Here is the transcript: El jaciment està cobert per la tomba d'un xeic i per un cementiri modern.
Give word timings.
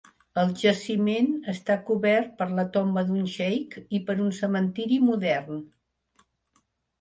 El 0.43 0.51
jaciment 0.59 1.27
està 1.51 1.75
cobert 1.89 2.31
per 2.39 2.47
la 2.61 2.65
tomba 2.77 3.03
d'un 3.11 3.27
xeic 3.35 3.77
i 3.99 4.01
per 4.09 4.17
un 4.25 4.33
cementiri 4.39 4.99
modern. 5.11 5.63